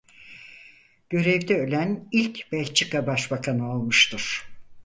Görevde 1.09 1.57
ölen 1.59 2.07
ilk 2.11 2.51
Belçika 2.51 3.07
Başbakanı 3.07 3.73
olmuştur. 3.75 4.47